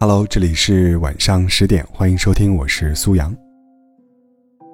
[0.00, 3.36] Hello，这里是晚上十点，欢迎收听，我是苏阳。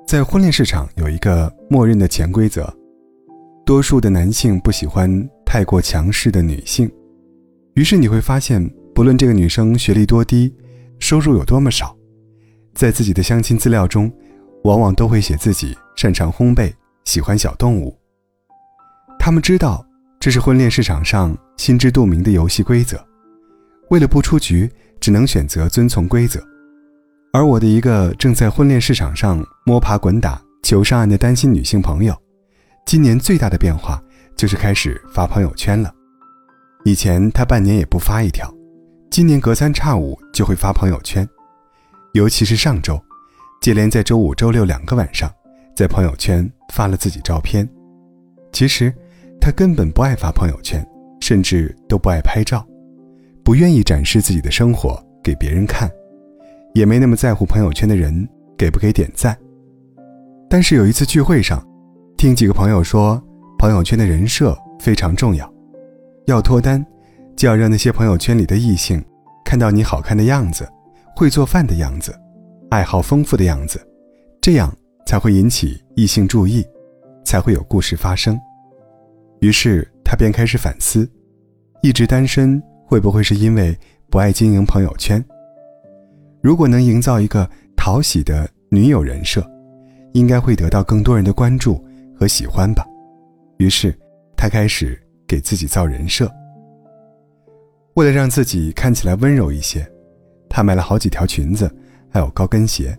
[0.06, 2.70] 在婚恋市场有一个默认的潜规则，
[3.64, 6.92] 多数的男性不喜欢太过强势的女性，
[7.72, 10.54] 于是你会发现，不论这个女生学历多低，
[10.98, 11.96] 收入有多么少，
[12.74, 14.12] 在自己的相亲资料中，
[14.64, 16.70] 往往都会写自己擅长烘焙，
[17.06, 17.98] 喜欢小动物。
[19.18, 19.82] 他们知道
[20.20, 23.02] 这是婚恋市场上心知肚明的游戏规则，
[23.88, 24.70] 为了不出局。
[25.04, 26.42] 只能选择遵从规则，
[27.30, 32.16] 而我的一个正在婚恋市场上摸爬滚打求上岸的单身女性朋友，
[32.86, 34.02] 今年最大的变化
[34.34, 35.92] 就是开始发朋友圈了。
[36.86, 38.50] 以前她半年也不发一条，
[39.10, 41.28] 今年隔三差五就会发朋友圈，
[42.14, 42.98] 尤其是上周，
[43.60, 45.30] 接连在周五、周六两个晚上，
[45.76, 47.68] 在朋友圈发了自己照片。
[48.54, 48.90] 其实，
[49.38, 50.82] 她根本不爱发朋友圈，
[51.20, 52.66] 甚至都不爱拍照。
[53.44, 55.90] 不愿意展示自己的生活给别人看，
[56.72, 59.36] 也没那么在乎朋友圈的人给不给点赞。
[60.48, 61.62] 但是有一次聚会上，
[62.16, 63.22] 听几个朋友说，
[63.58, 65.52] 朋友圈的人设非常重要，
[66.26, 66.84] 要脱单，
[67.36, 69.04] 就要让那些朋友圈里的异性
[69.44, 70.66] 看到你好看的样子，
[71.14, 72.18] 会做饭的样子，
[72.70, 73.78] 爱好丰富的样子，
[74.40, 74.74] 这样
[75.06, 76.64] 才会引起异性注意，
[77.26, 78.40] 才会有故事发生。
[79.40, 81.06] 于是他便开始反思，
[81.82, 82.62] 一直单身。
[82.86, 83.76] 会不会是因为
[84.10, 85.24] 不爱经营朋友圈？
[86.40, 89.44] 如果能营造一个讨喜的女友人设，
[90.12, 91.82] 应该会得到更多人的关注
[92.14, 92.86] 和喜欢吧。
[93.56, 93.92] 于是，
[94.36, 96.30] 他开始给自己造人设。
[97.94, 99.84] 为了让自己看起来温柔一些，
[100.48, 101.70] 他买了好几条裙子，
[102.10, 102.96] 还有高跟鞋。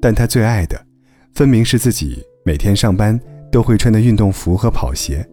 [0.00, 0.80] 但他最爱的，
[1.32, 3.18] 分明是自己每天上班
[3.50, 5.26] 都会穿的运动服和跑鞋。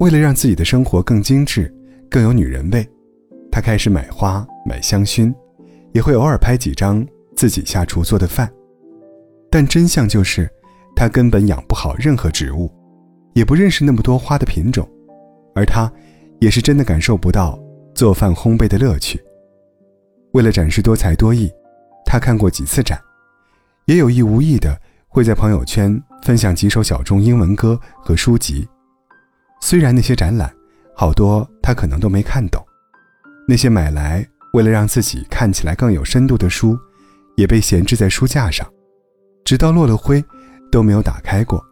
[0.00, 1.72] 为了让自己的生活更精致。
[2.10, 2.88] 更有女人味，
[3.50, 5.34] 他开始买花、买香薰，
[5.92, 8.50] 也会偶尔拍几张自己下厨做的饭。
[9.50, 10.50] 但真相就是，
[10.94, 12.70] 他根本养不好任何植物，
[13.34, 14.88] 也不认识那么多花的品种，
[15.54, 15.90] 而他，
[16.40, 17.58] 也是真的感受不到
[17.94, 19.22] 做饭烘焙的乐趣。
[20.32, 21.50] 为了展示多才多艺，
[22.04, 23.00] 他看过几次展，
[23.86, 24.78] 也有意无意的
[25.08, 28.68] 会在朋友圈分享几首小众英文歌和书籍。
[29.62, 30.52] 虽然那些展览，
[30.98, 32.64] 好多他可能都没看懂，
[33.46, 36.74] 那些买来为了让自己看起来更有深度的书，
[37.36, 38.66] 也被闲置在书架上，
[39.44, 40.24] 直到落了灰，
[40.72, 41.62] 都没有打开过。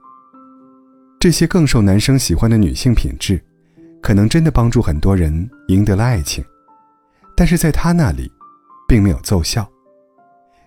[1.18, 3.42] 这些更受男生喜欢的女性品质，
[4.02, 6.44] 可能真的帮助很多人赢得了爱情，
[7.34, 8.30] 但是在他那里，
[8.86, 9.66] 并没有奏效。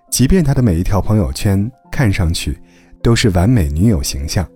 [0.10, 2.60] 即便他的每一条朋友圈看上去
[3.04, 4.50] 都是完美女友形象，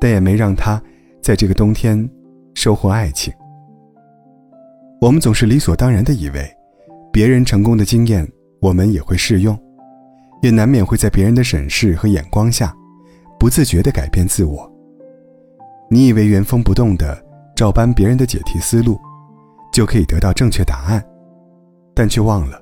[0.00, 0.82] 但也没让他
[1.20, 2.10] 在这个冬天。
[2.60, 3.32] 收获爱情，
[5.00, 6.46] 我们总是理所当然的以为，
[7.10, 9.58] 别人成功的经验我们也会适用，
[10.42, 12.70] 也难免会在别人的审视和眼光下，
[13.38, 14.70] 不自觉地改变自我。
[15.88, 17.18] 你以为原封不动的
[17.56, 19.00] 照搬别人的解题思路，
[19.72, 21.02] 就可以得到正确答案，
[21.94, 22.60] 但却忘了，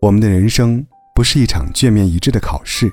[0.00, 0.82] 我们的人生
[1.14, 2.90] 不是一场卷面一致的考试，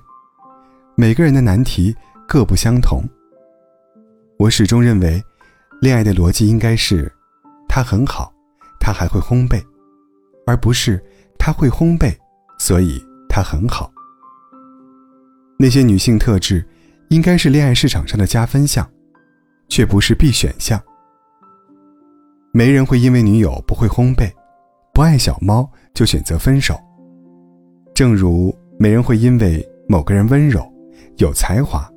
[0.98, 1.96] 每个人的难题
[2.28, 3.02] 各不相同。
[4.38, 5.24] 我始终认为。
[5.80, 7.12] 恋爱的逻辑应该是，
[7.70, 8.34] 他很好，
[8.80, 9.64] 他还会烘焙，
[10.46, 11.04] 而不是
[11.38, 12.16] 他会烘焙，
[12.58, 13.00] 所以
[13.30, 13.92] 他很好。
[15.60, 16.68] 那些女性特质，
[17.10, 18.90] 应该是恋爱市场上的加分项，
[19.70, 20.82] 却不是必选项。
[22.52, 24.32] 没人会因为女友不会烘焙，
[24.94, 26.76] 不爱小猫就选择分手。
[27.94, 30.68] 正如没人会因为某个人温柔、
[31.18, 31.88] 有才华，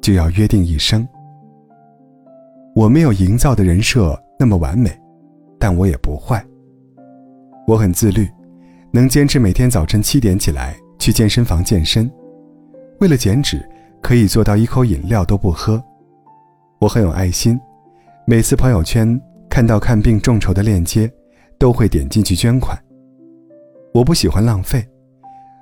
[0.00, 1.06] 就要约定一生。
[2.78, 4.88] 我没有营造的人设那么完美，
[5.58, 6.40] 但我也不坏。
[7.66, 8.30] 我很自律，
[8.92, 12.08] 能坚持每天早晨七点起来去健身房健身。
[13.00, 13.68] 为了减脂，
[14.00, 15.82] 可以做到一口饮料都不喝。
[16.78, 17.58] 我很有爱心，
[18.24, 21.12] 每次朋友圈看到看病众筹的链接，
[21.58, 22.78] 都会点进去捐款。
[23.92, 24.86] 我不喜欢浪费，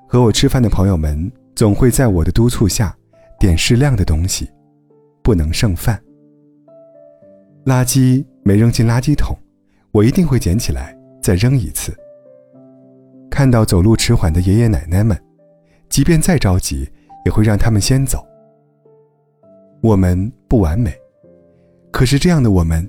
[0.07, 2.95] 和我吃饭的朋友们总会在我的督促下
[3.41, 4.51] 点适量的东西，
[5.23, 5.99] 不能剩饭。
[7.67, 9.37] 垃圾没扔进垃圾桶，
[9.91, 11.93] 我一定会捡起来再扔一次。
[13.29, 15.21] 看到走路迟缓的爷爷奶奶们，
[15.89, 16.89] 即便再着急，
[17.25, 18.25] 也会让他们先走。
[19.83, 20.95] 我们不完美，
[21.91, 22.89] 可是这样的我们，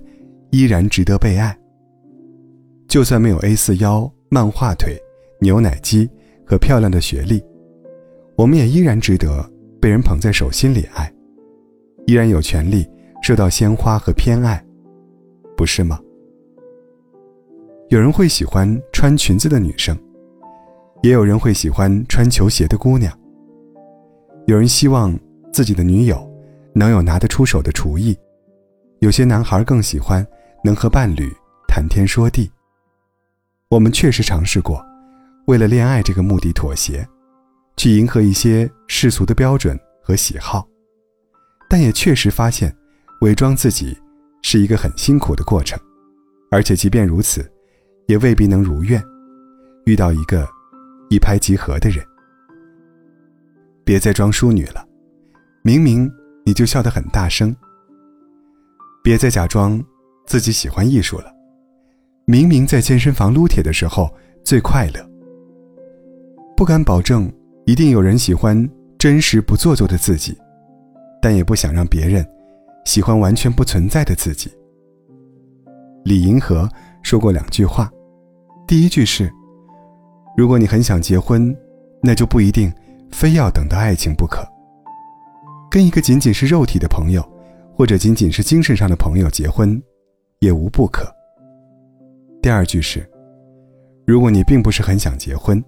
[0.51, 1.57] 依然值得被爱。
[2.87, 4.95] 就算没有 A 四腰、漫画腿、
[5.41, 6.07] 牛奶机
[6.45, 7.43] 和漂亮的学历，
[8.35, 9.43] 我们也依然值得
[9.81, 11.11] 被人捧在手心里爱，
[12.05, 12.87] 依然有权利
[13.23, 14.63] 受到鲜花和偏爱。
[15.57, 15.99] 不是吗？
[17.89, 19.97] 有人会喜欢穿裙子的女生，
[21.01, 23.11] 也有人会喜欢穿球鞋的姑娘。
[24.45, 25.19] 有人希望
[25.51, 26.31] 自己的女友
[26.73, 28.15] 能有拿得出手的厨艺，
[28.99, 30.25] 有些男孩更喜欢
[30.63, 31.33] 能和伴侣
[31.67, 32.51] 谈天说地。
[33.69, 34.85] 我们确实尝试过，
[35.47, 37.05] 为了恋爱这个目的妥协，
[37.77, 40.67] 去迎合一些世俗的标准和喜好，
[41.67, 42.73] 但也确实发现，
[43.21, 43.97] 伪装自己
[44.49, 45.77] 是一个很辛苦的过程，
[46.49, 47.45] 而且即便如此。
[48.05, 49.03] 也未必能如愿，
[49.83, 50.47] 遇到一个
[51.09, 52.01] 一拍即合的人。
[53.83, 54.87] 别再装淑女了，
[55.61, 56.09] 明明
[56.45, 57.53] 你就笑得很大声。
[59.03, 59.83] 别再假装
[60.25, 61.25] 自己喜欢艺术了，
[62.23, 64.09] 明明在健身房撸铁的时候
[64.41, 65.05] 最快乐。
[66.55, 67.29] 不敢保证
[67.65, 68.57] 一定有人喜欢
[68.97, 70.33] 真实不做作的自己，
[71.21, 72.25] 但也不想让别人
[72.87, 74.49] 喜欢完全不存在的自己。
[76.05, 76.69] 李银河
[77.03, 77.91] 说过两句话。
[78.65, 79.29] 第一句是
[80.37, 81.53] ：“如果你很想结婚，
[82.01, 82.73] 那就不一定
[83.11, 84.41] 非要等到爱情不可。
[85.69, 87.21] 跟一个仅仅是肉体的朋友，
[87.75, 89.81] 或者仅仅是精神上的朋友结婚，
[90.39, 91.13] 也无不可。”
[92.41, 93.05] 第二句是
[94.07, 95.61] ：“如果你并不是很想结婚，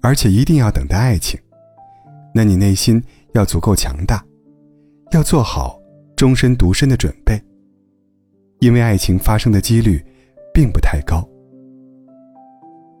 [0.00, 1.36] 而且一定要等待爱情，
[2.32, 3.02] 那你内心
[3.32, 4.24] 要足够强大，
[5.10, 5.80] 要做好
[6.24, 7.38] 终身独身的准备，
[8.60, 10.02] 因为爱情发生的几率
[10.54, 11.22] 并不太高。”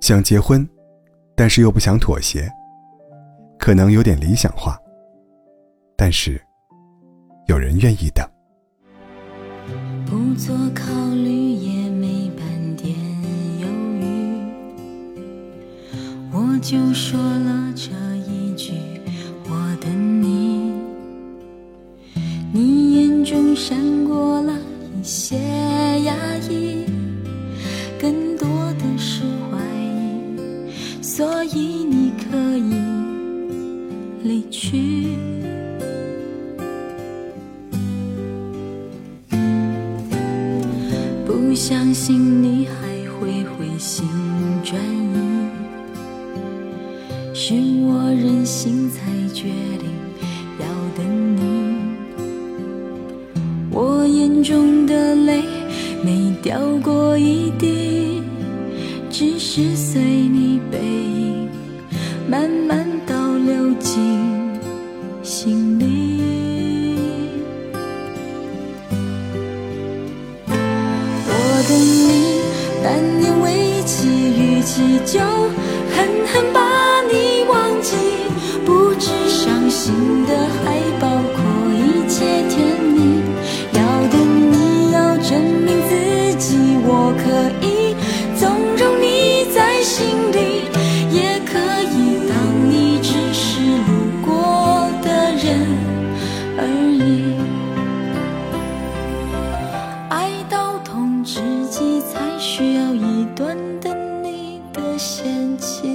[0.02, 0.68] 想结婚，
[1.34, 2.46] 但是又不想妥协，
[3.58, 4.78] 可能有点理想化。
[5.96, 6.38] 但是，
[7.46, 8.28] 有人愿意等。
[10.04, 12.94] 不做考虑，也没半点
[13.58, 13.66] 犹
[14.02, 14.38] 豫，
[16.30, 17.90] 我就说了这
[18.30, 18.93] 一句：
[23.34, 24.56] 中闪过了
[24.96, 25.36] 一些
[26.04, 26.14] 压
[26.48, 26.84] 抑，
[28.00, 28.46] 更多
[28.78, 31.02] 的是怀疑。
[31.02, 32.74] 所以你可以
[34.22, 35.16] 离去，
[41.26, 42.86] 不相信你还
[43.18, 44.06] 会回心
[44.62, 45.18] 转意，
[47.34, 47.52] 是
[47.82, 49.48] 我任性才决
[49.80, 49.90] 定
[54.44, 55.42] 中的泪
[56.04, 58.22] 没掉过一滴，
[59.10, 61.48] 只是随你背影。
[62.28, 64.02] 慢慢倒流进
[65.22, 65.84] 心里。
[71.26, 71.32] 我
[71.66, 71.74] 等
[72.10, 72.12] 你，
[72.82, 72.86] 难
[73.22, 74.08] 言为期，
[74.38, 75.20] 逾期就
[75.96, 76.60] 狠狠把
[105.58, 105.93] 情